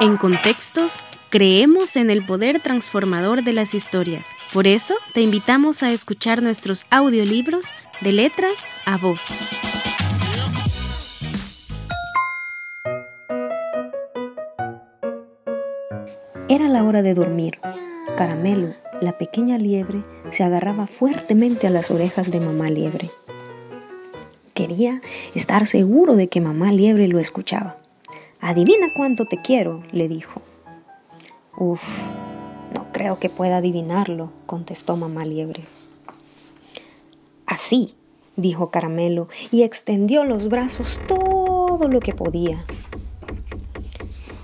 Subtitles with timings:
[0.00, 0.96] En contextos,
[1.28, 4.28] creemos en el poder transformador de las historias.
[4.52, 7.66] Por eso, te invitamos a escuchar nuestros audiolibros
[8.00, 8.52] de letras
[8.86, 9.26] a voz.
[16.48, 17.58] Era la hora de dormir.
[18.16, 23.10] Caramelo, la pequeña liebre, se agarraba fuertemente a las orejas de mamá liebre.
[24.54, 25.02] Quería
[25.34, 27.76] estar seguro de que mamá liebre lo escuchaba.
[28.40, 30.40] Adivina cuánto te quiero, le dijo.
[31.56, 31.82] Uf,
[32.74, 35.64] no creo que pueda adivinarlo, contestó mamá liebre.
[37.46, 37.94] Así,
[38.36, 42.64] dijo Caramelo, y extendió los brazos todo lo que podía.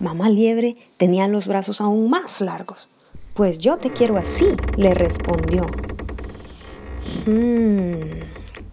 [0.00, 2.88] Mamá liebre tenía los brazos aún más largos.
[3.34, 5.66] Pues yo te quiero así, le respondió.
[7.26, 8.20] Mmm,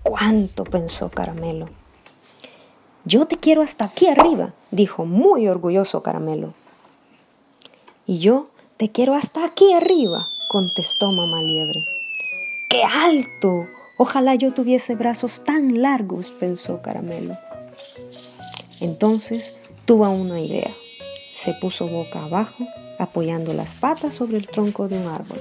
[0.04, 0.66] ¿cuánto?
[0.66, 1.70] pensó Caramelo.
[3.08, 6.54] Yo te quiero hasta aquí arriba, dijo muy orgulloso Caramelo.
[8.08, 11.85] Y yo te quiero hasta aquí arriba, contestó mamá liebre.
[12.68, 13.68] ¡Qué alto!
[13.99, 17.38] Ojalá yo tuviese brazos tan largos, pensó Caramelo.
[18.79, 19.54] Entonces
[19.85, 20.72] tuvo una idea.
[21.32, 22.66] Se puso boca abajo,
[22.98, 25.40] apoyando las patas sobre el tronco de un árbol.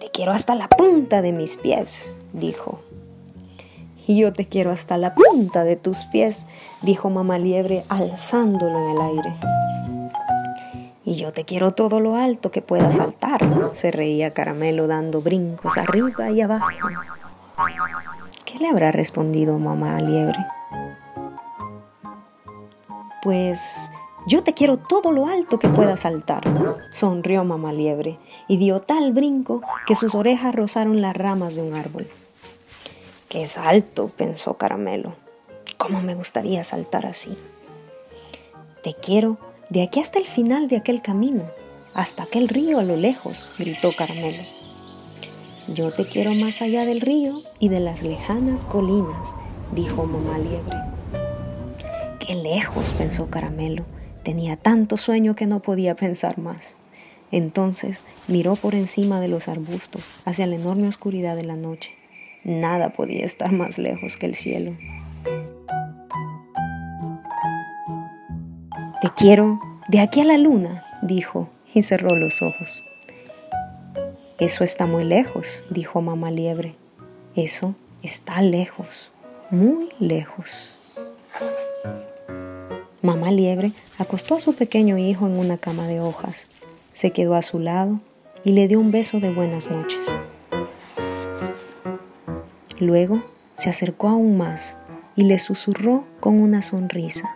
[0.00, 2.82] Te quiero hasta la punta de mis pies, dijo
[4.08, 6.46] y yo te quiero hasta la punta de tus pies,
[6.80, 9.34] dijo mamá liebre alzándolo en el aire.
[11.04, 15.76] Y yo te quiero todo lo alto que pueda saltar, se reía Caramelo dando brincos
[15.76, 16.66] arriba y abajo.
[18.46, 20.38] ¿Qué le habrá respondido mamá liebre?
[23.22, 23.90] Pues
[24.26, 26.44] yo te quiero todo lo alto que pueda saltar,
[26.92, 31.74] sonrió mamá liebre y dio tal brinco que sus orejas rozaron las ramas de un
[31.74, 32.06] árbol.
[33.28, 34.08] ¡Qué salto!
[34.08, 35.14] pensó Caramelo.
[35.76, 37.36] ¿Cómo me gustaría saltar así?
[38.82, 39.36] Te quiero
[39.68, 41.44] de aquí hasta el final de aquel camino,
[41.92, 44.42] hasta aquel río a lo lejos, gritó Caramelo.
[45.74, 49.34] Yo te quiero más allá del río y de las lejanas colinas,
[49.74, 50.78] dijo Mamá Liebre.
[52.20, 53.84] Qué lejos, pensó Caramelo.
[54.22, 56.76] Tenía tanto sueño que no podía pensar más.
[57.30, 61.97] Entonces miró por encima de los arbustos hacia la enorme oscuridad de la noche
[62.44, 64.76] Nada podía estar más lejos que el cielo.
[69.00, 72.84] Te quiero de aquí a la luna, dijo, y cerró los ojos.
[74.38, 76.74] Eso está muy lejos, dijo mamá liebre.
[77.34, 79.10] Eso está lejos,
[79.50, 80.76] muy lejos.
[83.02, 86.48] Mamá liebre acostó a su pequeño hijo en una cama de hojas,
[86.92, 88.00] se quedó a su lado
[88.44, 90.16] y le dio un beso de buenas noches.
[92.80, 93.20] Luego
[93.54, 94.78] se acercó aún más
[95.16, 97.34] y le susurró con una sonrisa.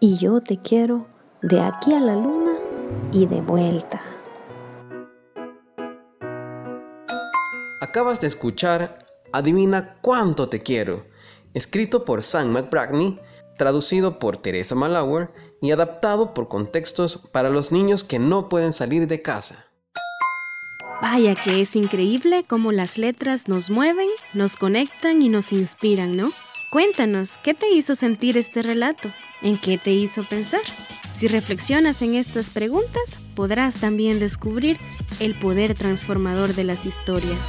[0.00, 1.06] Y yo te quiero
[1.40, 2.52] de aquí a la luna
[3.10, 4.02] y de vuelta.
[7.80, 11.06] Acabas de escuchar Adivina cuánto te quiero,
[11.54, 13.18] escrito por Sam McBrackney,
[13.56, 15.30] traducido por Teresa Malauer
[15.62, 19.71] y adaptado por contextos para los niños que no pueden salir de casa.
[21.02, 26.30] Vaya que es increíble cómo las letras nos mueven, nos conectan y nos inspiran, ¿no?
[26.70, 29.12] Cuéntanos, ¿qué te hizo sentir este relato?
[29.42, 30.60] ¿En qué te hizo pensar?
[31.12, 34.78] Si reflexionas en estas preguntas, podrás también descubrir
[35.18, 37.48] el poder transformador de las historias.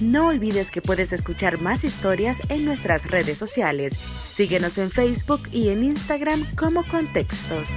[0.00, 3.92] No olvides que puedes escuchar más historias en nuestras redes sociales.
[4.22, 7.68] Síguenos en Facebook y en Instagram como Contextos.